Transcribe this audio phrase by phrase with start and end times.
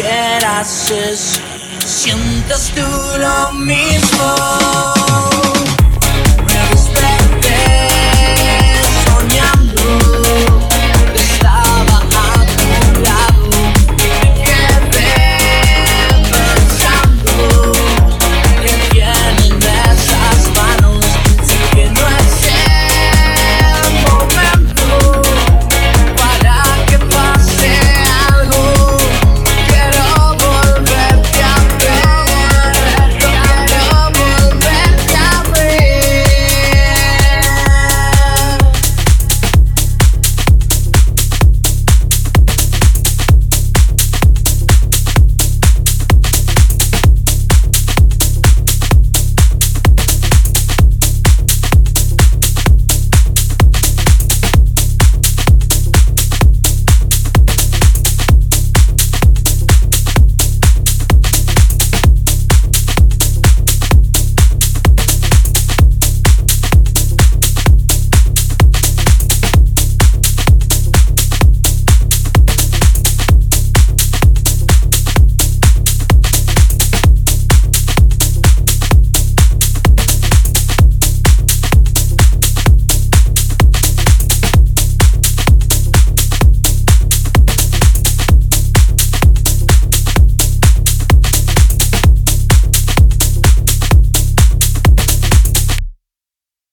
[0.00, 1.40] abraces,
[1.84, 5.11] sientas tú lo mismo.